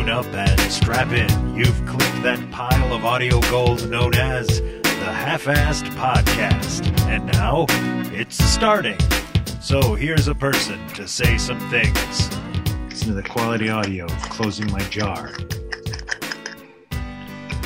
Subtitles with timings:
[0.00, 1.54] tune up and strap in.
[1.54, 6.88] You've clicked that pile of audio gold known as the Half Assed Podcast.
[7.06, 7.66] And now
[8.10, 8.98] it's starting.
[9.60, 12.30] So here's a person to say some things.
[12.88, 15.34] Listen to the quality audio of closing my jar.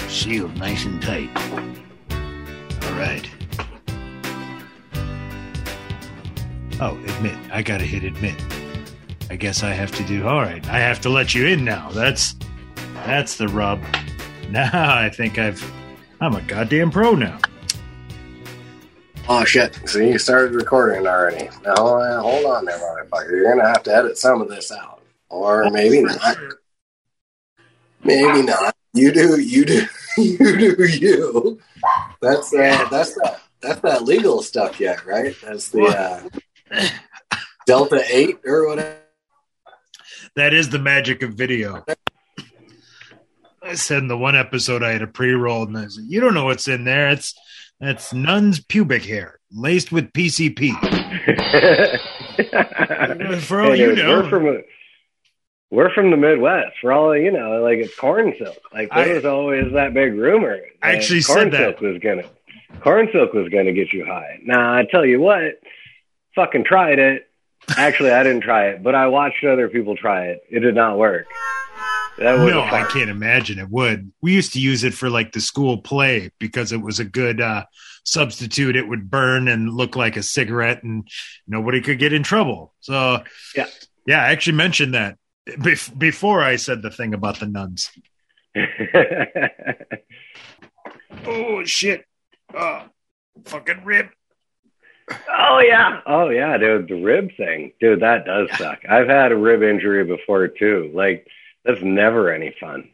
[0.09, 1.31] Sealed nice and tight.
[2.85, 3.29] All right.
[6.81, 7.37] Oh, admit.
[7.53, 8.35] I gotta hit admit.
[9.35, 10.29] I guess I have to do.
[10.29, 11.91] All right, I have to let you in now.
[11.91, 12.37] That's
[13.05, 13.83] that's the rub.
[14.49, 15.61] Now I think I've.
[16.21, 17.41] I'm a goddamn pro now.
[19.29, 19.77] Oh shit!
[19.87, 21.49] So you started recording already.
[21.65, 23.31] Now uh, hold on there, motherfucker.
[23.33, 26.37] You're gonna have to edit some of this out, or maybe not.
[28.05, 28.77] Maybe not.
[28.93, 29.41] You do.
[29.41, 29.87] You do.
[30.17, 30.85] You do.
[30.85, 31.61] You.
[32.23, 33.41] That's uh, that's that.
[33.61, 35.35] That's that legal stuff yet, right?
[35.43, 36.31] That's the
[36.73, 36.87] uh,
[37.67, 38.99] Delta Eight or whatever.
[40.37, 41.85] That is the magic of video.
[43.63, 46.35] I said in the one episode I had a pre-roll, and I said, "You don't
[46.35, 47.09] know what's in there.
[47.11, 47.35] It's
[47.81, 50.71] that's nun's pubic hair laced with PCP."
[53.41, 54.63] For all Hey, you know, we're from
[55.71, 56.77] we're from the Midwest.
[56.81, 58.57] For all you know, like it's corn silk.
[58.73, 60.59] Like there I- was always that big rumor.
[60.83, 61.79] I actually corn said that.
[61.79, 62.25] silk was gonna
[62.81, 64.41] corn silk was gonna get you high.
[64.43, 65.61] Now I tell you what,
[66.35, 67.29] fucking tried it.
[67.77, 70.41] Actually, I didn't try it, but I watched other people try it.
[70.51, 71.27] It did not work.
[72.19, 74.13] That no, I can't imagine it would.
[74.23, 77.41] We used to use it for like the school play because it was a good
[77.41, 77.65] uh,
[78.05, 78.77] substitute.
[78.77, 81.09] It would burn and look like a cigarette, and
[81.49, 82.73] nobody could get in trouble.
[82.81, 83.25] So,
[83.57, 83.67] Yeah.
[84.07, 85.19] yeah, I actually mentioned that
[85.49, 87.91] bef- before I said the thing about the nuns.
[91.27, 92.05] Oh shit!
[92.55, 92.83] Oh,
[93.47, 94.09] fucking rib.
[95.11, 96.89] Oh yeah, oh yeah, dude.
[96.89, 98.81] The rib thing, dude, that does suck.
[98.89, 100.91] I've had a rib injury before too.
[100.95, 101.27] Like
[101.65, 102.89] that's never any fun.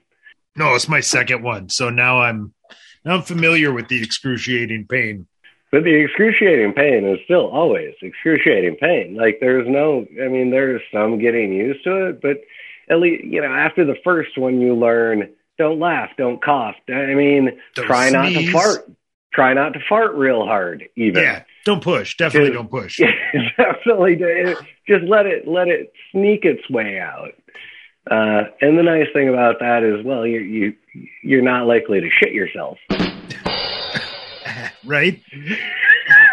[0.57, 1.69] No, it's my second one.
[1.69, 2.53] So now I'm
[3.05, 5.27] now I'm familiar with the excruciating pain.
[5.71, 9.15] But the excruciating pain is still always excruciating pain.
[9.15, 12.39] Like there's no, I mean, there's some getting used to it, but
[12.89, 16.75] at least you know after the first one, you learn don't laugh, don't cough.
[16.89, 18.91] I mean, Don't try not to fart.
[19.33, 20.89] Try not to fart real hard.
[20.97, 22.17] Even Yeah, don't push.
[22.17, 23.01] Definitely don't push.
[23.57, 24.57] definitely do.
[24.87, 27.33] just let it let it sneak its way out.
[28.11, 30.75] Uh, and the nice thing about that is, well, you you
[31.23, 32.79] you're not likely to shit yourself.
[34.85, 35.21] right?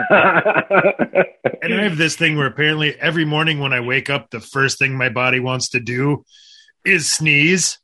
[0.09, 4.79] And I have this thing where apparently every morning when I wake up, the first
[4.79, 6.23] thing my body wants to do
[6.85, 7.79] is sneeze.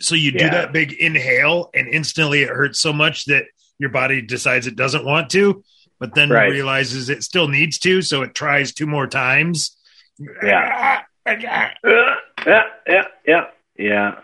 [0.00, 0.50] So you do Yeah.
[0.50, 3.44] that big inhale, and instantly it hurts so much that
[3.78, 5.64] your body decides it doesn't want to,
[6.02, 6.50] but then Right.
[6.50, 8.02] realizes it still needs to.
[8.02, 9.76] So it tries two more times.
[10.42, 11.02] Yeah.
[11.26, 11.70] yeah,
[12.44, 12.64] yeah,
[13.24, 13.44] yeah,
[13.78, 14.14] yeah.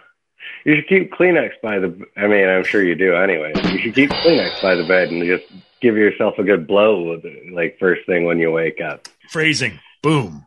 [0.64, 1.96] You should keep Kleenex by the.
[2.16, 3.52] I mean, I'm sure you do anyway.
[3.54, 5.44] You should keep Kleenex by the bed and just
[5.80, 9.06] give yourself a good blow with it, like first thing when you wake up.
[9.30, 9.78] Phrasing.
[10.02, 10.44] Boom.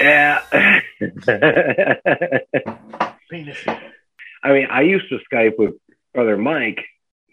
[0.00, 0.40] Yeah.
[4.42, 5.74] I mean, I used to Skype with
[6.12, 6.84] brother Mike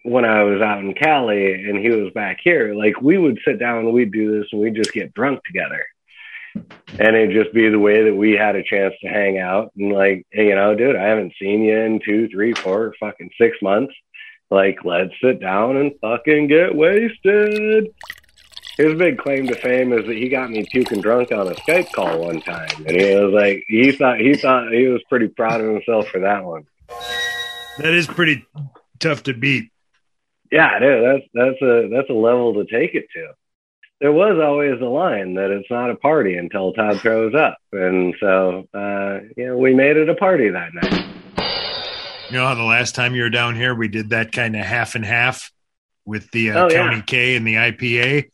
[0.07, 2.73] when I was out in Cali and he was back here.
[2.73, 5.85] Like we would sit down and we'd do this and we'd just get drunk together.
[6.97, 9.91] And it'd just be the way that we had a chance to hang out and
[9.91, 13.57] like, hey, you know, dude, I haven't seen you in two, three, four, fucking six
[13.61, 13.93] months.
[14.49, 17.89] Like, let's sit down and fucking get wasted.
[18.77, 21.91] His big claim to fame is that he got me puking drunk on a Skype
[21.91, 25.59] call one time, and he was like, he thought he thought he was pretty proud
[25.59, 26.65] of himself for that one.
[27.79, 28.45] That is pretty
[28.99, 29.69] tough to beat.
[30.51, 33.33] Yeah, dude, that's that's a that's a level to take it to.
[33.99, 38.15] There was always a line that it's not a party until Todd throws up, and
[38.19, 41.05] so uh, you know we made it a party that night.
[42.29, 44.65] You know how the last time you were down here, we did that kind of
[44.65, 45.51] half and half
[46.05, 46.75] with the uh, Oh, yeah.
[46.75, 48.29] County K and the IPA.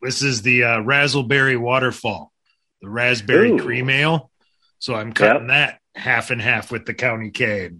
[0.00, 2.32] This is the uh, Razzleberry Waterfall,
[2.80, 3.58] the raspberry Ooh.
[3.62, 4.30] cream ale.
[4.78, 7.70] So I'm cutting that half and half with the County K.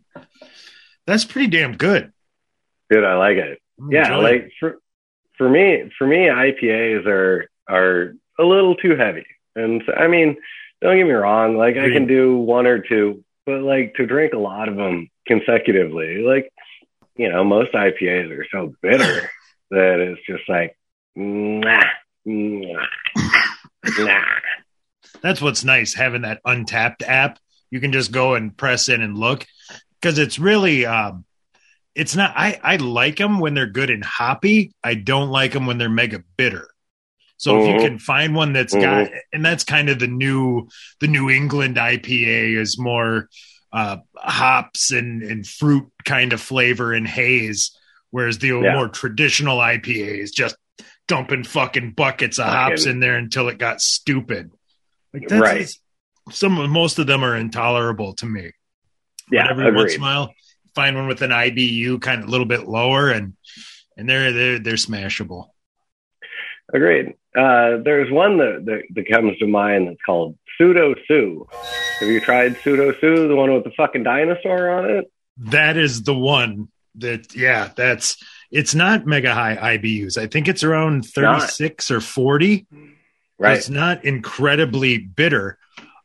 [1.07, 2.13] That's pretty damn good.
[2.91, 3.59] Dude, I like it.
[3.81, 4.53] I'm Yeah, like it.
[4.61, 4.79] for
[5.39, 9.27] for me, for me, IPAs are are a little too heavy,
[9.57, 10.37] and so, I mean,
[10.81, 14.33] don't get me wrong, like I can do one or two, but like to drink
[14.35, 16.53] a lot of them consecutively, like
[17.17, 19.31] you know, most IPAs are so bitter
[19.71, 20.77] that it's just like
[21.15, 21.83] nah,
[22.25, 22.87] nah,
[23.99, 24.25] nah.
[25.23, 27.39] that's what's nice having that Untappd app.
[27.71, 29.47] You can just go and press in and look
[30.01, 31.25] because it's really um
[31.95, 34.73] it's not I I like them when they're good and hoppy.
[34.83, 36.69] I don't like them when they're mega bitter.
[37.37, 37.81] So if you Mhm.
[37.89, 40.69] can find one that's got and that's kind of the new
[41.01, 43.29] the New England IPA is more
[43.73, 47.71] uh, hops and, and fruit kind of flavor and haze,
[48.11, 48.75] whereas the Yeah.
[48.75, 50.57] more traditional IPA is just
[51.09, 54.51] dumping fucking buckets of hops in there until it got stupid.
[55.15, 55.71] Like that's Right.
[56.31, 58.53] some most of them are intolerable to me.
[59.31, 59.95] Yeah, but every once agreed.
[59.97, 60.35] in a while,
[60.75, 63.35] find one with an IBU kind of a little bit lower, and
[63.97, 65.49] and they're they're they're smashable.
[66.73, 67.15] Agreed.
[67.37, 71.47] Uh, there's one that, that, that comes to mind that's called Pseudo Sue.
[72.01, 75.11] Have you tried Pseudo Sue, the one with the fucking dinosaur on it?
[75.37, 80.19] That is the one that yeah, that's it's not mega high IBUs.
[80.19, 81.41] I think it's around not.
[81.43, 82.67] 36 or 40.
[83.39, 83.57] Right.
[83.57, 85.59] It's not incredibly bitter.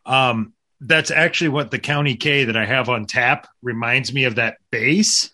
[0.05, 4.35] Um, that's actually what the County K that I have on tap reminds me of
[4.35, 5.31] that base.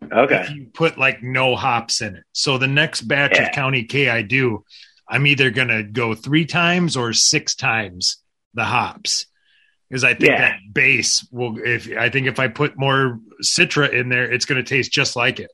[0.00, 0.46] If Okay.
[0.54, 2.24] you put like no hops in it.
[2.32, 3.46] So the next batch Yeah.
[3.48, 4.64] of County K I do,
[5.08, 8.22] I'm either gonna go three times or six times
[8.54, 9.26] the hops.
[9.88, 10.38] Because I think Yeah.
[10.40, 14.62] that base will if I think if I put more citra in there, it's gonna
[14.62, 15.50] taste just like it.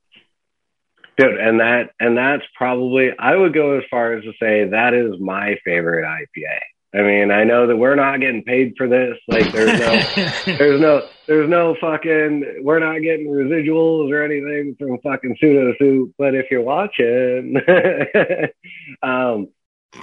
[1.16, 4.94] Dude, and that and that's probably I would go as far as to say that
[4.94, 6.58] is my favorite IPA.
[6.94, 9.18] I mean, I know that we're not getting paid for this.
[9.26, 14.98] Like there's no there's no there's no fucking we're not getting residuals or anything from
[15.00, 17.56] fucking Pseudo Sue but if you're watching
[19.02, 19.48] um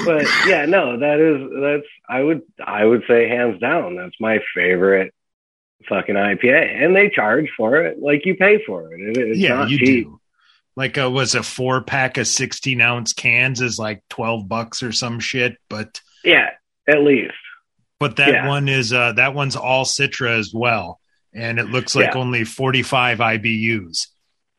[0.06, 4.40] but yeah no that is that's i would i would say hands down that's my
[4.56, 5.14] favorite
[5.90, 9.56] fucking ipa and they charge for it like you pay for it, it it's yeah,
[9.56, 10.18] not you cheap do.
[10.78, 14.94] Like uh was a four pack of 16 ounce cans is like 12 bucks or
[14.94, 16.51] some shit, but yeah
[16.92, 17.34] at least.
[18.00, 18.48] But that Yeah.
[18.48, 21.00] one is uh that one's all citra as well.
[21.34, 22.20] And it looks like Yeah.
[22.20, 24.08] only 45 ibus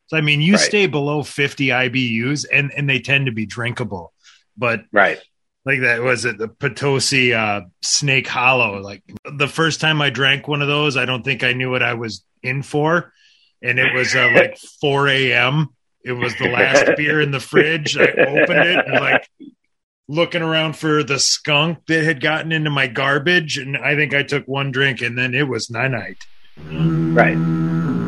[0.07, 0.61] so i mean you Right.
[0.61, 4.13] stay below 50 ibus and and they tend to be drinkable.
[4.57, 5.19] But right.
[5.65, 8.81] like that was it the potosi uh snake hollow?
[8.81, 11.83] Like the first time i drank one of those i don't think i knew what
[11.83, 13.13] i was in for.
[13.65, 15.69] And it was uh, like 4 a.m
[16.05, 17.97] it was the last beer in the fridge.
[17.97, 19.29] I opened it and like
[20.13, 24.23] looking around for the skunk that had gotten into my garbage and i think i
[24.23, 26.19] took one drink and then it was night night
[27.15, 27.37] right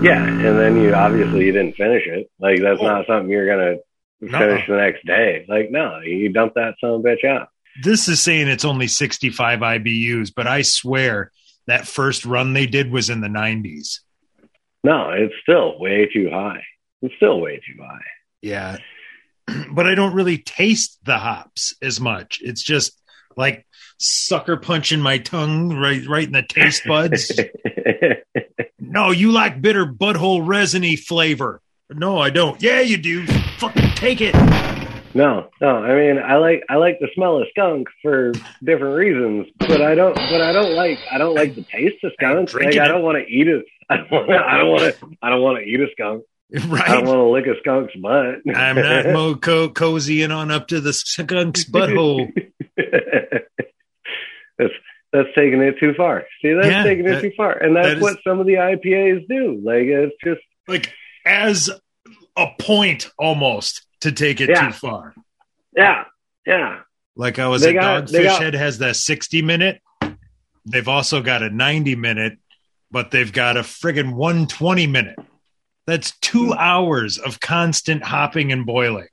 [0.03, 2.87] yeah and then you obviously you didn't finish it like that's oh.
[2.87, 3.77] not something you're gonna
[4.21, 4.39] No.
[4.39, 7.49] finish the next day like no you dump that son of a bitch out
[7.83, 11.31] this is saying it's only 65 ibus but i swear
[11.67, 14.01] that first run they did was in the 90s
[14.85, 16.62] No, it's still way too high.
[17.01, 18.05] It's still way too high.
[18.43, 18.77] Yeah.
[19.75, 22.38] But I don't really taste the hops as much.
[22.43, 22.93] It's just
[23.37, 23.67] like
[23.99, 27.32] sucker punching my tongue right right in the taste buds.
[28.79, 31.61] no, you like bitter butthole resiny flavor.
[31.91, 32.61] No, I don't.
[32.62, 33.26] Yeah, you do.
[33.58, 34.35] Fucking take it.
[35.14, 35.76] no, no.
[35.79, 38.32] I mean, I like I like the smell of skunk for
[38.62, 40.14] different reasons, but I don't.
[40.14, 42.55] But I don't like I don't like the taste of skunk.
[42.55, 43.64] Like I don't want to eat it.
[43.91, 44.31] I don't want.
[44.31, 45.08] I don't want to.
[45.23, 46.25] I don't want to eat a skunk.
[46.73, 48.37] I want to lick a skunk's butt.
[48.56, 52.31] I'm not mo co- cozying on up to the skunk's butthole.
[54.59, 54.73] that's
[55.12, 56.25] that's taking it too far.
[56.43, 58.55] See, that's Yeah, taking it that- too far, and that that's what some of the
[58.55, 59.61] IPAs do.
[59.65, 60.93] Like it's just Like
[61.27, 61.71] as
[62.37, 64.67] a point almost to take it Yeah.
[64.67, 65.15] too far.
[65.77, 66.05] yeah,
[66.47, 66.81] yeah.
[67.17, 69.81] Like I was They at got- Dogfish got- Head has that 60 minute.
[70.67, 72.39] They've also got a 90 minute,
[72.91, 75.17] but they've got a friggin' 120 minute.
[75.86, 76.58] That's two Hmm.
[76.58, 79.08] hours of constant hopping and boiling.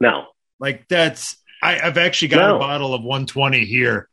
[0.00, 0.26] No,
[0.60, 2.56] Like that's I, I've actually got No.
[2.56, 4.08] a bottle of 120 here.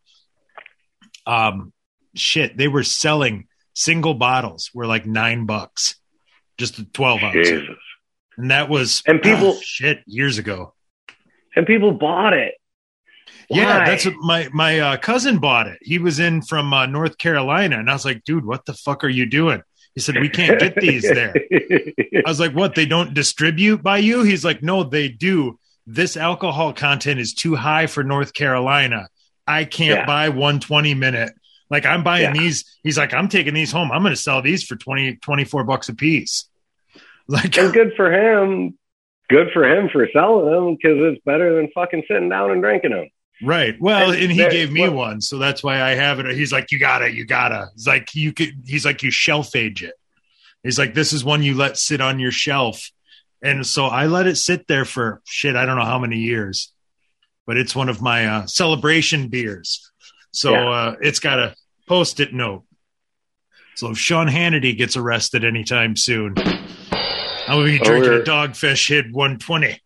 [1.26, 1.74] Um
[2.16, 5.96] shit, they were selling single bottles were like nine bucks.
[6.58, 7.50] Just a 12 ounce.
[8.38, 10.74] And that was And people- ah, shit years ago.
[11.56, 12.56] and people bought it.
[13.50, 15.78] Yeah, that's what my my uh, cousin bought it.
[15.82, 19.04] He was in from uh, North Carolina, and I was like, "Dude, what the fuck
[19.04, 19.62] are you doing?"
[19.96, 21.34] He said, "We can't get these there."
[22.26, 22.76] I was like, "What?
[22.76, 25.60] They don't distribute by you?" He's like, "No, they do.
[25.86, 29.08] This alcohol content is too high for North Carolina.
[29.46, 30.06] I can't Yeah.
[30.06, 31.34] buy 120 minute.
[31.70, 32.42] Like I'm buying Yeah.
[32.42, 32.80] these.
[32.84, 33.92] He's like, I'm taking these home.
[33.92, 36.46] I'm going to sell these for 20 24 bucks a piece.
[37.28, 38.78] Like, and good for him.
[39.30, 42.92] Good for him for selling them because it's better than fucking sitting down and drinking
[42.92, 43.08] them.
[43.44, 43.76] Right.
[43.80, 46.36] Well, And and he gave me well- one, so that's why I have it.
[46.36, 47.68] He's like, you gotta, you gotta.
[47.76, 48.64] He's like, you could.
[48.66, 49.94] He's like, you shelf age it.
[50.64, 52.90] He's like, this is one you let sit on your shelf,
[53.42, 55.56] and so I let it sit there for shit.
[55.56, 56.72] I don't know how many years,
[57.46, 59.92] but it's one of my uh, celebration beers.
[60.32, 60.70] So Yeah.
[60.70, 61.56] uh, it's got a
[61.88, 62.64] post-it note.
[63.76, 68.88] So if Sean Hannity gets arrested anytime soon, I'm gonna be drinking Or- a Dogfish
[68.90, 69.80] head 120.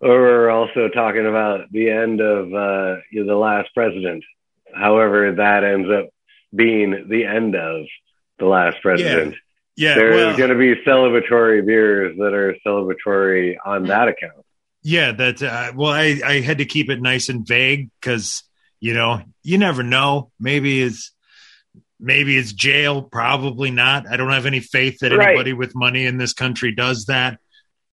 [0.00, 4.24] Or we're also talking about the end of uh, you know, the last president.
[4.74, 6.08] However, that ends up
[6.54, 7.86] being the end of
[8.38, 9.36] the last president.
[9.76, 14.44] Yeah, yeah There's well, going to be celebratory beers that are celebratory on that account.
[14.82, 15.12] yeah.
[15.12, 18.42] That uh, well, I I had to keep it nice and vague because
[18.80, 20.30] you know you never know.
[20.40, 21.12] Maybe it's
[21.98, 23.02] maybe it's jail.
[23.02, 24.06] Probably not.
[24.08, 25.28] I don't have any faith that Right.
[25.28, 27.38] anybody with money in this country does that.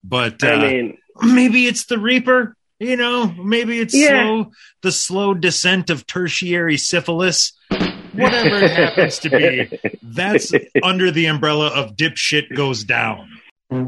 [0.02, 2.56] But uh, I mean, maybe it's the Reaper.
[2.80, 4.08] You know, maybe it's Yeah.
[4.24, 4.50] slow,
[4.82, 7.52] the slow descent of tertiary syphilis.
[7.70, 10.52] Whatever it happens to be, that's
[10.82, 13.28] under the umbrella of dipshit goes down.
[13.70, 13.80] So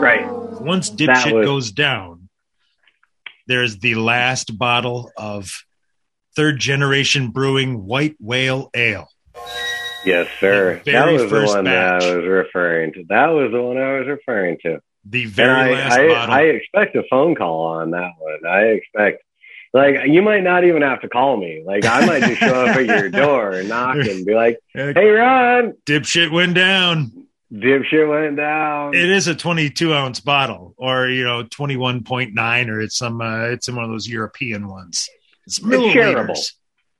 [0.00, 0.26] right.
[0.60, 2.28] once dipshit was- goes down,
[3.46, 5.64] there's the last bottle of
[6.36, 9.08] third generation brewing white whale ale.
[10.04, 10.80] Yes, sir.
[10.86, 12.02] That was the one batch.
[12.02, 13.04] that I was referring to.
[13.08, 14.80] That was the one I was referring to.
[15.04, 16.34] The very I, last I, bottle.
[16.34, 18.46] I expect a phone call on that one.
[18.46, 19.22] I expect,
[19.72, 21.62] like, you might not even have to call me.
[21.64, 25.08] Like, I might just show up at your door and knock and be like, "Hey,
[25.08, 27.26] Ron, dipshit went down.
[27.52, 32.96] dipshit went down." It is a 22 ounce bottle, or you know, 21.9, or it's
[32.96, 33.20] some.
[33.20, 35.08] Uh, it's in one of those European ones.
[35.46, 35.92] It's milliliters.
[35.94, 36.50] shareable.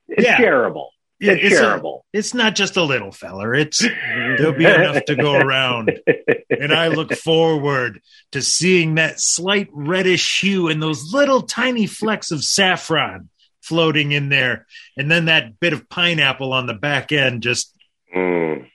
[0.09, 0.39] It's yeah.
[0.39, 0.89] shareable.
[1.21, 1.81] Yeah, It's, it's, a-
[2.13, 3.55] it's not just a little feller.
[3.55, 6.01] It's there'll be enough to go around.
[6.49, 8.01] and I look forward
[8.33, 13.29] to seeing that slight reddish hue and those little tiny flecks of saffron
[13.63, 17.43] floating in there, and then that bit of pineapple on the back end.
[17.43, 17.75] Just
[18.17, 18.67] Mm.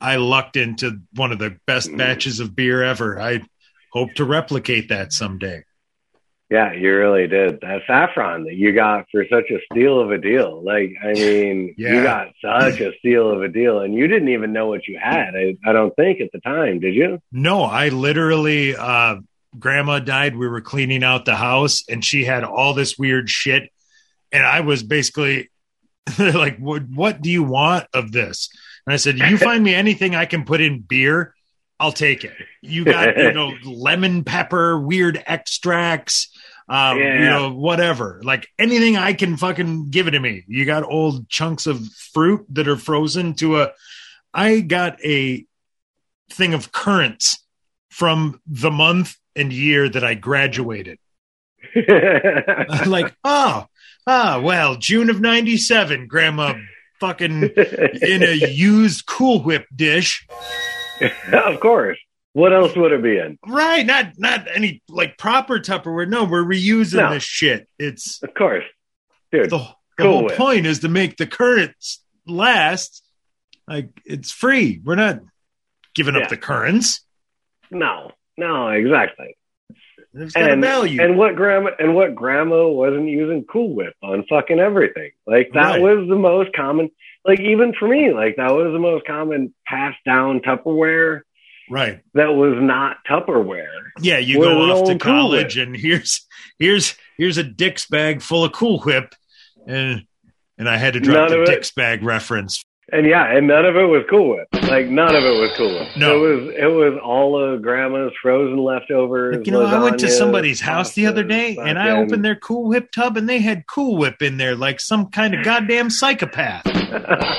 [0.00, 3.20] I lucked into one of the best batches of beer ever.
[3.20, 3.42] I
[3.92, 5.62] hope to replicate that someday.
[6.54, 7.60] Yeah, you really did.
[7.62, 10.62] That saffron that you got for such a steal of a deal.
[10.64, 11.94] Like, I mean, Yeah.
[11.94, 14.96] you got such a steal of a deal, and you didn't even know what you
[15.02, 15.34] had.
[15.34, 17.20] I, I don't think at the time, did you?
[17.32, 19.16] No, I literally, uh,
[19.58, 20.36] grandma died.
[20.36, 23.70] We were cleaning out the house and she had all this weird shit.
[24.32, 25.50] And I was basically
[26.18, 28.48] like, what, what do you want of this?
[28.86, 31.34] And I said, you find me anything I can put in beer,
[31.78, 32.32] I'll take it.
[32.62, 36.33] You got, you know, lemon pepper, weird extracts,
[36.68, 37.14] um, Yeah.
[37.14, 38.20] you know, whatever.
[38.24, 40.44] Like anything I can fucking give it to me.
[40.46, 43.72] You got old chunks of fruit that are frozen to a,
[44.32, 45.44] I got a
[46.30, 47.38] thing of currants
[47.90, 50.98] from the month and year that I graduated.
[52.86, 53.66] like, oh,
[54.06, 56.54] ah, well, June of 97, grandma
[57.00, 60.26] fucking in a used Cool Whip dish.
[61.32, 61.98] of course.
[62.34, 63.38] What else would it be in?
[63.46, 66.08] Right, not not any like proper Tupperware.
[66.08, 67.14] No, we're reusing No.
[67.14, 67.68] this shit.
[67.78, 68.64] It's Of course,
[69.32, 69.50] dude.
[69.50, 70.36] the, the Cool whole Whip.
[70.36, 73.02] point is to make the currants last.
[73.68, 74.80] Like it's free.
[74.84, 75.20] We're not
[75.94, 76.22] giving Yeah.
[76.22, 77.06] up the currants.
[77.70, 79.36] no, no, exactly.
[80.16, 81.00] It's got And value.
[81.02, 85.10] and what grandma and what grandma wasn't using Cool Whip on fucking everything.
[85.26, 85.80] Like that Right.
[85.80, 86.90] was the most common.
[87.24, 91.22] Like even for me, like that was the most common passed down Tupperware
[91.70, 92.00] right.
[92.14, 93.66] that was not Tupperware.
[94.00, 96.26] Yeah, you go off to old Cool college and here's
[96.58, 99.14] here's here's a Dick's bag full of Cool Whip,
[99.66, 100.04] and
[100.58, 102.62] and I had to drop None the of it- Dick's bag reference.
[102.92, 104.46] And yeah, and none of it was Cool Whip.
[104.68, 105.88] Like none of it was Cool Whip.
[105.96, 106.16] No.
[106.16, 109.36] it was it was all of grandma's frozen leftovers.
[109.38, 112.36] Like, you know, I went to somebody's house the other day, and I opened their
[112.36, 115.88] Cool Whip tub, and they had Cool Whip in there, like some kind of goddamn
[115.88, 116.66] psychopath.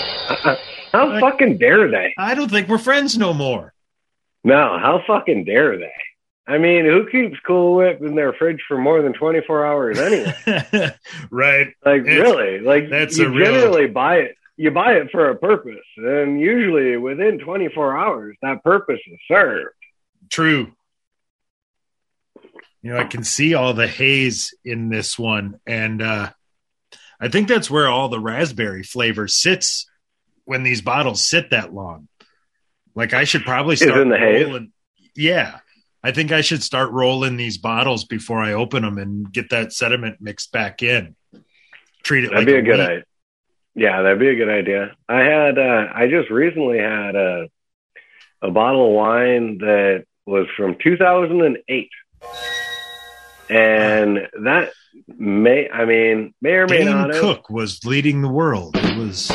[0.92, 2.14] how Like- fucking dare they?
[2.18, 3.72] I don't think we're friends no more.
[4.46, 5.92] No, how fucking dare they?
[6.48, 10.36] I mean, who keeps Cool Whip in their fridge for more than 24 hours anyway?
[11.32, 11.68] right?
[11.84, 12.60] Like, It's- really?
[12.60, 14.36] Like, that's you a real- buy it.
[14.58, 19.74] You buy it for a purpose, and usually within 24 hours, that purpose is served.
[20.30, 20.72] True.
[22.82, 26.30] You know, I can see all the haze in this one, and uh,
[27.20, 29.90] I think that's where all the raspberry flavor sits
[30.46, 32.08] when these bottles sit that long.
[32.96, 34.46] Like I should probably start in the haze?
[34.46, 34.72] rolling.
[35.16, 35.60] Yeah,
[36.04, 39.74] I think I should start rolling these bottles before I open them and get that
[39.74, 41.16] sediment mixed back in.
[42.04, 42.86] Treat it That'd like be a good wheat.
[42.86, 43.04] idea.
[43.76, 44.96] Yeah, that'd be a good idea.
[45.10, 47.50] I had, uh, I just recently had a,
[48.42, 51.90] a bottle of wine that was from 2008.
[53.50, 54.72] And that
[55.08, 57.22] may, I mean, may or may Dane not have.
[57.22, 58.76] Cook was leading the world.
[58.78, 59.30] It was,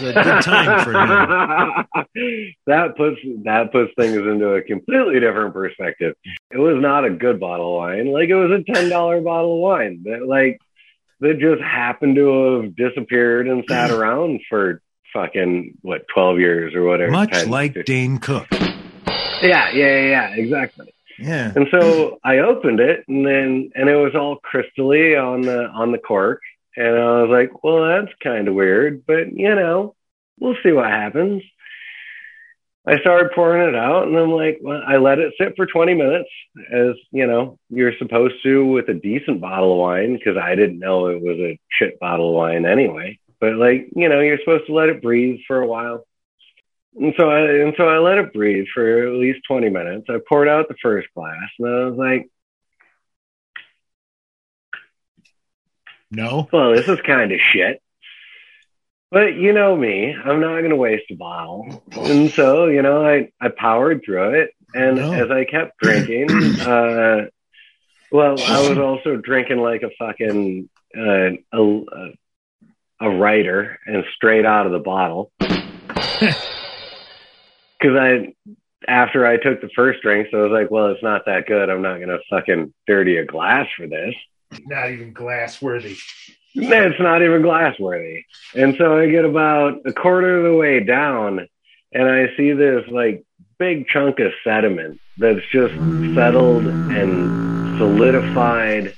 [0.00, 2.54] was a good time for him.
[2.66, 6.14] that puts that puts things into a completely different perspective.
[6.50, 8.12] It was not a good bottle of wine.
[8.12, 10.60] Like it was a ten dollar bottle of wine that like
[11.20, 14.80] that just happened to have disappeared and sat around for
[15.12, 17.10] fucking what twelve years or whatever.
[17.10, 17.84] Much 10, like 15.
[17.84, 18.46] Dane Cook.
[18.52, 20.92] yeah, yeah, yeah, yeah, exactly.
[21.18, 21.52] Yeah.
[21.54, 25.90] And so I opened it, and then and it was all crystally on the on
[25.92, 26.40] the cork,
[26.76, 29.94] and I was like, well, that's kind of weird, but you know,
[30.38, 31.42] we'll see what happens.
[32.86, 35.92] I started pouring it out and I'm like, well, I let it sit for 20
[35.92, 36.30] minutes
[36.72, 40.78] as, you know, you're supposed to with a decent bottle of wine because I didn't
[40.78, 43.18] know it was a shit bottle of wine anyway.
[43.40, 46.06] But like, you know, you're supposed to let it breathe for a while.
[46.98, 50.06] And so I and so I let it breathe for at least 20 minutes.
[50.08, 52.30] I poured out the first glass and I was like,
[56.10, 56.48] No.
[56.52, 57.80] well, this is kind of shit.
[59.10, 61.82] But you know me, I'm not going to waste a bottle.
[61.92, 64.50] And so, you know, I, I powered through it.
[64.74, 65.12] And No.
[65.14, 66.28] as I kept drinking,
[66.60, 67.22] uh,
[68.10, 71.80] well, I was also drinking like a fucking, uh, a,
[73.00, 75.30] a writer and straight out of the bottle.
[77.80, 78.34] Cause I,
[78.88, 81.70] after I took the first drink, so I was like, well, it's not that good.
[81.70, 84.14] I'm not going to fucking dirty a glass for this.
[84.66, 85.96] Not even glass worthy.
[86.54, 88.24] It's not even glass worthy.
[88.54, 91.46] And so I get about a quarter of the way down
[91.92, 93.24] and I see this like
[93.58, 95.74] big chunk of sediment that's just
[96.14, 98.94] settled and solidified.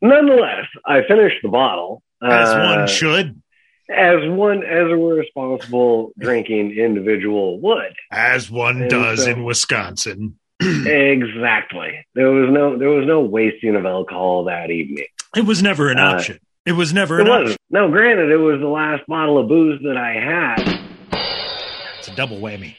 [0.00, 2.02] Nonetheless, I finished the bottle.
[2.22, 3.42] As uh, one should.
[3.90, 7.94] as one as a responsible drinking individual would.
[8.10, 10.38] As one and does so- in Wisconsin.
[10.66, 12.06] Exactly.
[12.14, 15.06] There was no there was no wasting of alcohol that evening.
[15.36, 16.38] It was never an Uh, option.
[16.64, 17.46] It was never It an wasn't.
[17.50, 17.56] option.
[17.70, 20.78] No, granted, it was the last bottle of booze that I had.
[21.98, 22.76] It's a double whammy.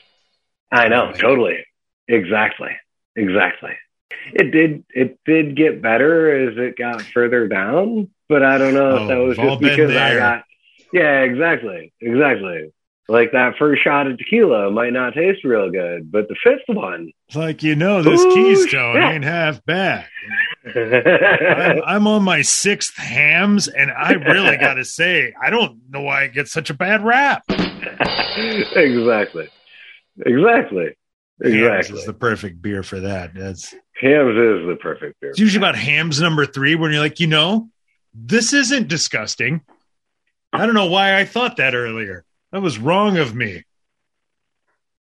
[0.72, 1.66] I know, totally.
[2.08, 2.72] Exactly.
[3.16, 3.72] Exactly.
[4.34, 8.92] It did it did get better as it got further down, but I don't know
[8.92, 10.44] Oh, if that was just because I got
[10.94, 11.94] Yeah, exactly.
[12.02, 12.72] Exactly.
[13.10, 17.12] Like that first shot of tequila might not taste real good, but the fifth one
[17.28, 19.04] It's like, you know, this Ooh, Keystone shit.
[19.04, 20.06] ain't half bad.
[20.76, 26.02] I'm, I'm on my sixth Hamm's, and I really got to say, I don't know
[26.02, 27.44] why it gets such a bad rap.
[27.50, 29.48] exactly.
[30.26, 30.86] Exactly.
[31.42, 32.00] Hamm's Exactly.
[32.00, 33.34] is the perfect beer for that.
[33.36, 35.30] That's Hamm's is the perfect beer.
[35.30, 37.70] it's usually about Hamm's number three when you're like, you know,
[38.14, 39.62] this isn't disgusting.
[40.52, 42.26] I don't know why I thought that earlier.
[42.58, 43.64] That was wrong of me.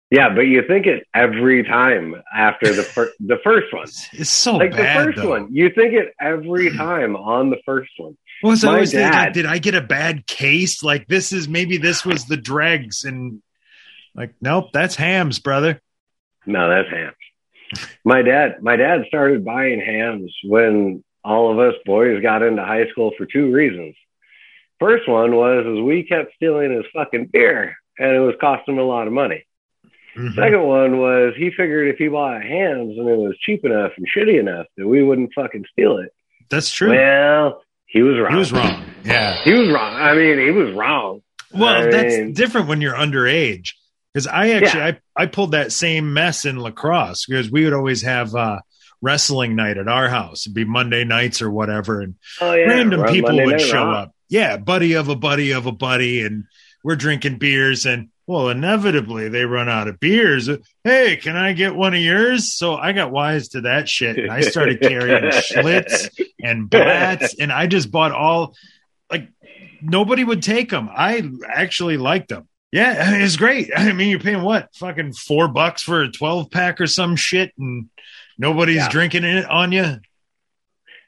[0.10, 3.84] Yeah, but you think it every time after the fir- the first one.
[4.14, 4.80] It's, so like bad.
[4.80, 5.30] the first though.
[5.32, 5.54] one.
[5.54, 8.16] You think it every time on the first one.
[8.46, 10.84] I My always thinking, like, dad- did I get a bad case?
[10.84, 13.44] Like this is maybe this was the dregs, and
[14.16, 15.82] like, nope, that's Hamm's, brother.
[16.46, 17.88] No, that's Hamm's.
[18.06, 22.88] My dad, my dad started buying Hamm's when all of us boys got into high
[22.88, 23.98] school for two reasons.
[24.84, 28.80] First one was is we kept stealing his fucking beer, and it was costing him
[28.82, 29.46] a lot of money.
[30.18, 30.36] Mhm.
[30.36, 34.06] Second one was he figured if he bought Hamm's and it was cheap enough and
[34.14, 36.10] shitty enough that we wouldn't fucking steal it.
[36.50, 36.90] That's true.
[36.92, 38.32] Well, he was wrong.
[38.34, 38.84] he was wrong.
[39.06, 39.36] Yeah.
[39.44, 39.96] He was wrong.
[39.96, 41.22] I mean, he was wrong.
[41.54, 43.70] Well, I that's mean- different when you're underage.
[44.14, 47.74] Because I actually I, I pulled that same mess in La Crosse because we would
[47.74, 48.60] always have uh,
[49.02, 50.46] wrestling night at our house.
[50.46, 53.90] It'd be Monday nights or whatever, and Oh yeah, random Run people Monday would show
[53.90, 54.13] up.
[54.30, 56.46] Yeah, buddy of a buddy of a buddy, and
[56.84, 60.50] we're drinking beers, and well, inevitably they run out of beers.
[60.84, 62.54] Hey, can I get one of yours?
[62.54, 66.10] So I got wise to that shit, and I started carrying Schlitz
[66.42, 68.56] and Blatz, and I just bought all.
[69.12, 69.30] Like
[69.82, 70.90] nobody would take them.
[70.92, 72.48] I actually liked them.
[72.72, 73.70] Yeah, it's great.
[73.76, 74.70] I mean, you're paying what?
[74.76, 77.90] Fucking four bucks for a 12 pack or some shit, and
[78.38, 78.90] nobody's Yeah.
[78.90, 79.98] drinking it on you.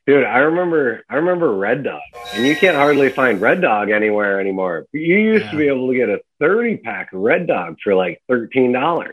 [0.07, 2.01] Dude, I remember I remember Red Dog.
[2.33, 4.85] And you can't hardly find Red Dog anywhere anymore.
[4.93, 8.21] You used to be able to get a 30 pack of Red Dog for like
[8.29, 9.11] $13.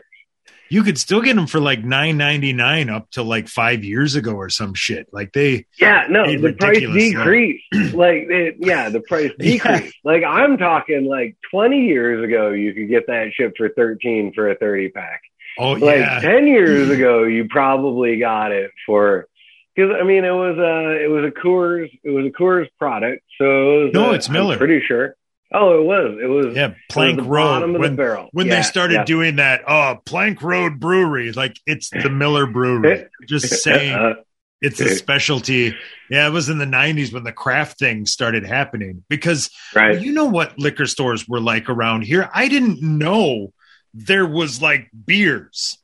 [0.69, 4.15] You could still get them for like nine ninety nine up to like five years
[4.15, 5.07] ago or some shit.
[5.11, 7.63] Like they, Yeah, no, the price decreased.
[7.93, 9.51] like it, yeah, the price Yeah.
[9.77, 9.95] decreased.
[10.03, 14.49] Like I'm talking like 20 years ago you could get that shit for 13 for
[14.49, 15.21] a 30 pack.
[15.59, 19.27] oh like yeah, 10 years ago you probably got it for
[19.75, 23.23] because i mean it was a it was a coors it was a coors product
[23.37, 24.53] so it was No, a- it's Miller.
[24.53, 25.15] I'm pretty sure
[25.53, 26.67] oh it was it was yeah.
[26.69, 29.03] was Plank the Road bottom of when the barrel when Yeah, they started yeah.
[29.05, 29.61] doing that.
[29.67, 33.05] Oh, Plank Road Brewery, like it's the Miller Brewery.
[33.27, 34.13] Just saying, Uh,
[34.61, 35.75] it's a specialty.
[36.09, 40.11] Yeah, it was in the '90s when the craft thing started happening because right You
[40.11, 42.29] know what liquor stores were like around here?
[42.33, 43.53] I didn't know
[43.93, 45.77] there was like beers.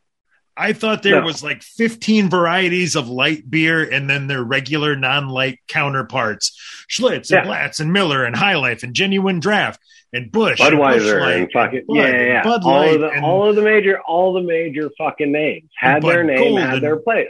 [0.59, 1.25] I thought there No.
[1.25, 6.51] was like 15 varieties of light beer and then their regular non-light counterparts.
[6.89, 7.45] Schlitz and.
[7.47, 9.79] Blatz and Miller and High Life and Genuine Draft
[10.11, 12.43] and Busch and Budweiser Light and fucking Bud yeah, yeah, yeah.
[12.43, 15.69] Bud all Light of the and- all of the major all the major fucking names
[15.77, 17.29] had their name Gold had and- their place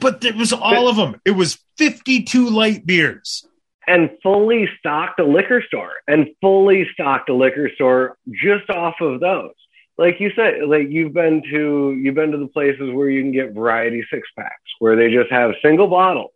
[0.00, 1.20] but it was all of them.
[1.26, 3.46] It was 52 light beers.
[3.86, 9.20] and fully stocked a liquor store and fully stocked a liquor store just off of
[9.20, 9.52] those.
[9.96, 13.32] Like you said, like you've been to you've been to the places where you can
[13.32, 16.32] get variety six packs where they just have single bottles.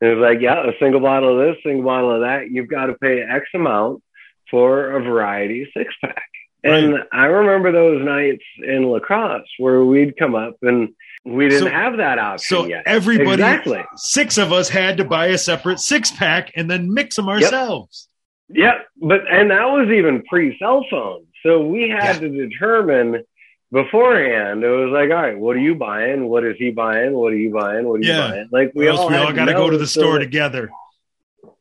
[0.00, 2.50] And it's like, yeah, a single bottle of this, single bottle of that.
[2.50, 4.02] You've got to pay X amount
[4.50, 6.22] for a variety six pack.
[6.64, 10.90] And I remember those nights in La Crosse where we'd come up and
[11.24, 12.82] we didn't So- have that option So yet.
[12.86, 13.82] everybody, Exactly.
[13.96, 18.08] six of us had to buy a separate six pack and then mix them ourselves.
[18.48, 21.24] Yep, but and that was even pre cell phone.
[21.42, 22.28] So we had Yeah.
[22.28, 23.24] to determine
[23.72, 24.64] beforehand.
[24.64, 26.28] It was like, all right, what are you buying?
[26.28, 27.12] What is he buying?
[27.12, 27.86] What are you buying?
[27.86, 28.28] What are you Yeah.
[28.30, 28.48] buying?
[28.50, 30.24] Like We we or else all we all got to go to the store that-
[30.24, 30.70] together.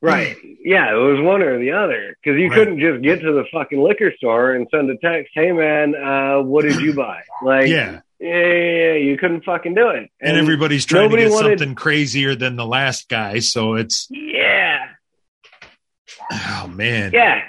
[0.01, 0.35] Right.
[0.63, 2.55] Yeah, it was one or the other because you Right.
[2.55, 6.39] couldn't just get to the fucking liquor store and send a text, "Hey man, uh,
[6.41, 7.99] what did you buy?" Like, Yeah.
[8.19, 10.09] yeah, yeah, you couldn't fucking do it.
[10.21, 13.39] And, everybody's trying to get wanted- something crazier than the last guy.
[13.39, 14.79] So it's, yeah,
[16.31, 17.11] oh man.
[17.13, 17.41] Yeah.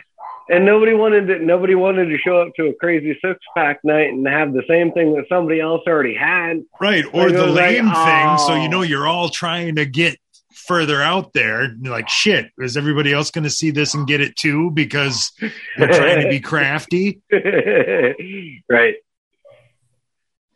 [0.52, 4.08] And nobody wanted to nobody wanted to show up to a crazy six pack night
[4.08, 6.62] and have the same thing that somebody else already had.
[6.80, 7.04] Right.
[7.06, 8.38] Or Like, the was like, lame thing.
[8.38, 8.62] So, oh.
[8.62, 10.18] you know, you're all trying to get
[10.66, 11.72] further out there.
[11.80, 14.72] You're like, shit, is everybody else going to see this and get it too?
[14.72, 15.30] Because
[15.78, 17.20] we're trying to be crafty.
[17.32, 18.94] right.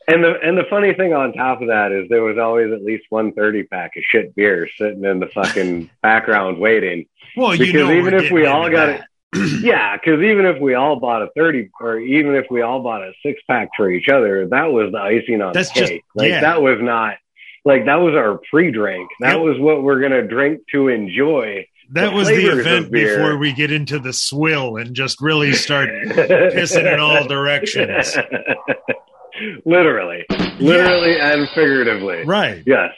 [0.06, 2.82] And the and the funny thing on top of that is there was always at
[2.82, 7.06] least one thirty pack of shit beer sitting in the fucking background waiting.
[7.36, 9.00] Well, you Because know, even if we all got that.
[9.00, 9.06] it,
[9.62, 13.02] yeah, because even if we all bought a thirty, or even if we all bought
[13.02, 16.04] a six pack for each other, that was the icing on That's the just- cake.
[16.14, 16.40] like yeah.
[16.40, 17.16] that was not
[17.64, 19.08] like that was our pre-drink.
[19.20, 19.42] That Yep.
[19.42, 21.66] was what we're gonna drink to enjoy.
[21.90, 25.88] That the was the event before we get into the swill and just really start
[26.06, 28.16] pissing in all directions.
[29.64, 30.24] literally,
[30.60, 32.24] literally, and figuratively.
[32.24, 32.62] Right.
[32.66, 32.90] Yes,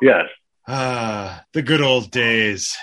[0.00, 0.24] yes.
[0.66, 2.76] Ah, the good old days.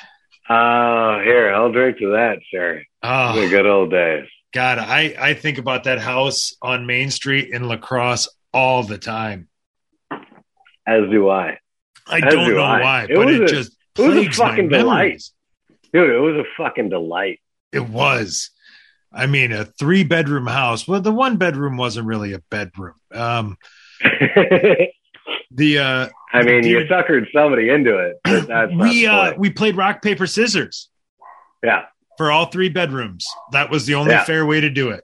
[0.50, 2.84] Uh, here, I'll drink to that, sir.
[3.04, 4.28] Oh, the Oh, good old days.
[4.52, 8.98] God, I, I think about that house on Main Street in La Crosse all the
[8.98, 9.48] time.
[10.88, 11.60] As do I.
[12.08, 12.82] I As don't do know I.
[12.82, 15.22] why, It but was it a- just it was a fucking delight.
[15.94, 17.40] Dude, it was a fucking delight.
[17.72, 18.50] It was.
[19.14, 20.88] I mean, a three bedroom house.
[20.88, 22.94] Well, the one bedroom wasn't really a bedroom.
[23.12, 23.58] Um,
[25.52, 28.18] the uh, I mean, you suckered somebody into it.
[28.48, 30.90] That's we uh, we played rock paper scissors
[31.64, 31.86] yeah,
[32.18, 33.26] for all three bedrooms.
[33.52, 34.24] That was the only Yeah.
[34.26, 35.04] fair way to do it.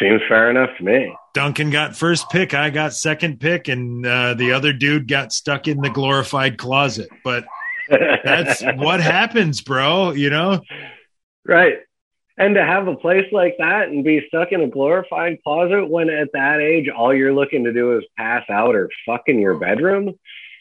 [0.00, 1.14] seems fair enough to me.
[1.34, 5.68] Duncan got first pick, I got second pick, and uh, the other dude got stuck
[5.68, 7.08] in the glorified closet.
[7.22, 7.44] But
[7.88, 10.10] that's what happens, bro.
[10.12, 10.60] You know,
[11.46, 11.74] right.
[12.38, 16.08] And to have a place like that and be stuck in a glorified closet when
[16.08, 19.58] at that age all you're looking to do is pass out or fuck in your
[19.58, 20.14] bedroom,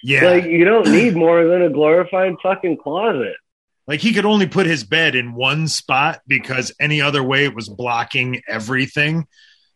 [0.03, 0.25] yeah.
[0.25, 3.35] like you don't need more than a glorified fucking closet.
[3.85, 7.55] Like he could only put his bed in one spot because any other way it
[7.55, 9.27] was blocking everything.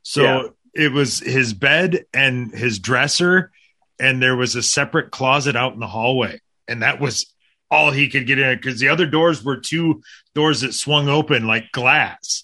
[0.02, 0.48] So Yeah.
[0.74, 3.52] it was his bed and his dresser,
[4.00, 6.42] and there was a separate closet out in the hallway.
[6.68, 7.32] And that was
[7.70, 10.02] all he could get in because the other doors were two
[10.34, 12.44] doors that swung open like glass.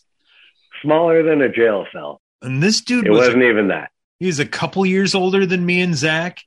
[0.82, 2.22] Smaller than a jail cell.
[2.42, 3.92] And this dude It was wasn't even that.
[4.20, 6.40] he's a couple years older than me and Zach.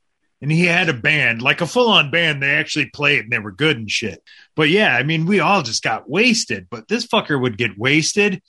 [0.43, 2.43] And he had a band, like a full on band.
[2.43, 4.23] They actually played and they were good and shit.
[4.57, 6.69] But yeah, I mean, we all just got wasted.
[6.71, 8.41] But this fucker would get wasted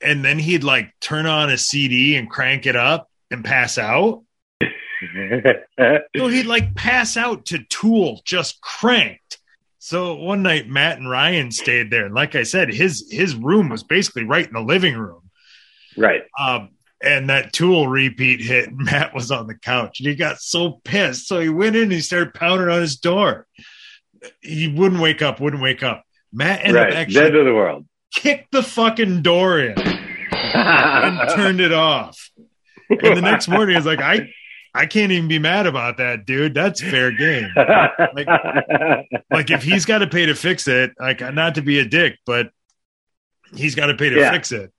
[0.00, 4.22] and then he'd like turn on a CD and crank it up and pass out.
[6.16, 9.19] So he'd like pass out to Tool just cranked.
[9.82, 12.04] So one night Matt and Ryan stayed there.
[12.04, 15.22] And like I said, his his room was basically right in the living room.
[15.96, 16.22] right.
[16.38, 16.70] Um,
[17.02, 18.68] and that tool repeat hit.
[18.68, 21.26] and Matt was on the couch and he got so pissed.
[21.26, 23.46] So he went in and he started pounding on his door.
[24.42, 26.04] He wouldn't wake up, wouldn't wake up.
[26.30, 27.86] Matt ended up actually Dead to the world.
[28.14, 29.78] kicked the fucking door in
[30.54, 32.30] and turned it off.
[32.90, 34.28] And the next morning, he's like, I,
[34.74, 36.54] I can't even be mad about that, dude.
[36.54, 37.48] That's fair game.
[39.30, 42.18] Like if he's got to pay to fix it, like not to be a dick,
[42.26, 42.50] but
[43.54, 44.32] he's got to pay to Yeah.
[44.32, 44.72] fix it.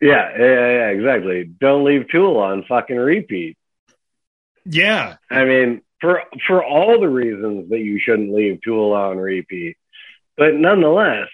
[0.00, 1.44] Yeah, yeah, yeah, exactly.
[1.44, 3.56] Don't leave Tool on fucking repeat.
[4.64, 5.16] Yeah.
[5.30, 9.76] I mean, for for all the reasons that you shouldn't leave Tool on repeat,
[10.36, 11.28] but nonetheless,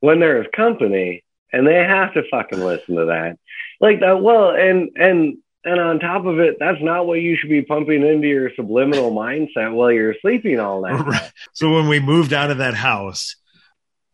[0.00, 3.38] when there is company and they have to fucking listen to that,
[3.80, 4.22] like that.
[4.22, 8.06] Well, and and and on top of it, that's not what you should be pumping
[8.06, 11.00] into your subliminal mindset while you're sleeping all night.
[11.06, 11.30] Right.
[11.52, 13.36] So when we moved out of that house,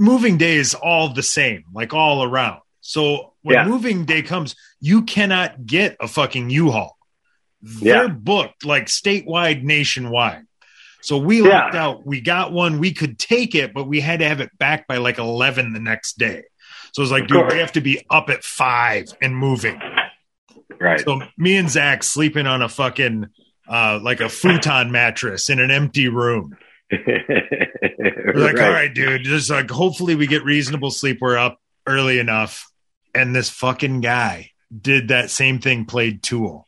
[0.00, 2.60] moving day is all the same, like all around.
[2.80, 3.68] So when Yeah.
[3.68, 6.96] moving day comes, you cannot get a fucking U-Haul.
[7.60, 10.42] They're booked like statewide, nationwide.
[11.00, 11.48] So we Yeah.
[11.64, 12.06] lucked out.
[12.06, 12.78] We got one.
[12.80, 15.80] We could take it, but we had to have it back by like 11 the
[15.80, 16.42] next day.
[16.92, 19.80] So it was like, dude, we have to be up at five and moving.
[20.80, 21.00] Right.
[21.00, 23.26] So me and Zach sleeping on a fucking
[23.68, 26.56] uh, like a futon mattress in an empty room.
[26.90, 31.18] We're like, all right, dude, just like hopefully we get reasonable sleep.
[31.20, 32.68] We're up early enough.
[33.14, 36.66] And this fucking guy did that same thing, played Tool.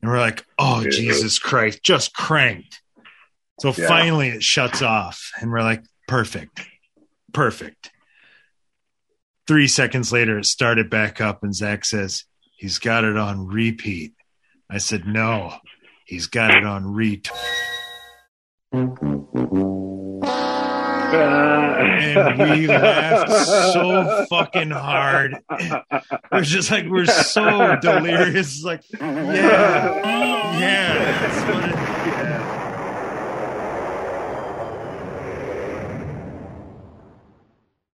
[0.00, 0.90] And we're like, oh Yeah.
[0.90, 2.80] Jesus Christ, just cranked.
[3.60, 3.88] So Yeah.
[3.88, 5.30] finally it shuts off.
[5.40, 6.60] And we're like, perfect.
[7.32, 7.90] Perfect.
[9.46, 12.24] Three seconds later, it started back up, and Zach says,
[12.56, 14.14] He's got it on repeat.
[14.70, 15.54] I said, No,
[16.06, 17.30] he's got it on ret.
[21.14, 23.30] And we laughed
[23.72, 25.36] so fucking hard.
[26.32, 28.62] We're just like, we're so delirious.
[28.64, 32.33] Like, yeah, yeah,